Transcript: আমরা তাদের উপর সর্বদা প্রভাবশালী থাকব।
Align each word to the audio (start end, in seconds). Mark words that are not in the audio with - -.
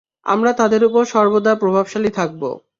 আমরা 0.25 0.51
তাদের 0.53 0.81
উপর 0.83 1.03
সর্বদা 1.05 1.53
প্রভাবশালী 1.55 2.11
থাকব। 2.11 2.41